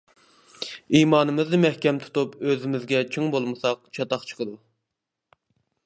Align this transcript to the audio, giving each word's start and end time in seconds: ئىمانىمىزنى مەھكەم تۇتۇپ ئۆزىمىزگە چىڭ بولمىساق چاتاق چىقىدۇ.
ئىمانىمىزنى 0.99 1.59
مەھكەم 1.67 1.99
تۇتۇپ 2.05 2.33
ئۆزىمىزگە 2.47 3.05
چىڭ 3.17 3.31
بولمىساق 3.37 3.87
چاتاق 3.99 4.27
چىقىدۇ. 4.33 4.61